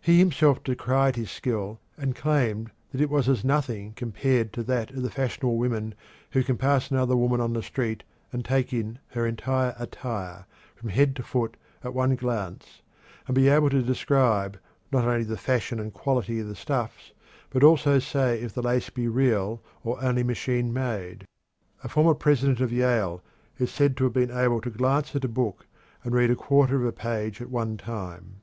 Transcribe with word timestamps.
He 0.00 0.18
himself 0.18 0.64
decried 0.64 1.14
his 1.14 1.30
skill 1.30 1.78
and 1.96 2.16
claimed 2.16 2.72
that 2.90 3.00
it 3.00 3.08
was 3.08 3.28
as 3.28 3.44
nothing 3.44 3.92
compared 3.92 4.52
to 4.54 4.64
that 4.64 4.90
of 4.90 5.02
the 5.02 5.08
fashionable 5.08 5.56
woman 5.56 5.94
who 6.32 6.42
can 6.42 6.56
pass 6.56 6.90
another 6.90 7.16
woman 7.16 7.40
on 7.40 7.52
the 7.52 7.62
street 7.62 8.02
and 8.32 8.44
"take 8.44 8.72
in" 8.72 8.98
her 9.12 9.24
entire 9.24 9.76
attire, 9.78 10.46
from 10.74 10.88
head 10.88 11.14
to 11.14 11.22
foot, 11.22 11.56
at 11.84 11.94
one 11.94 12.16
glance, 12.16 12.82
and 13.28 13.36
"be 13.36 13.46
able 13.46 13.70
to 13.70 13.80
describe 13.80 14.58
not 14.90 15.04
only 15.04 15.22
the 15.22 15.36
fashion 15.36 15.78
and 15.78 15.94
quality 15.94 16.40
of 16.40 16.48
the 16.48 16.56
stuffs, 16.56 17.12
but 17.48 17.62
also 17.62 18.00
say 18.00 18.40
if 18.42 18.52
the 18.54 18.62
lace 18.62 18.90
be 18.90 19.06
real 19.06 19.62
or 19.84 20.02
only 20.02 20.24
machine 20.24 20.72
made." 20.72 21.24
A 21.84 21.88
former 21.88 22.14
president 22.14 22.58
of 22.60 22.72
Yale 22.72 23.22
is 23.60 23.70
said 23.70 23.96
to 23.96 24.02
have 24.02 24.12
been 24.12 24.32
able 24.32 24.60
to 24.62 24.70
glance 24.70 25.14
at 25.14 25.24
a 25.24 25.28
book 25.28 25.68
and 26.02 26.16
read 26.16 26.32
a 26.32 26.34
quarter 26.34 26.74
of 26.80 26.84
a 26.84 26.90
page 26.90 27.40
at 27.40 27.48
one 27.48 27.76
time. 27.76 28.40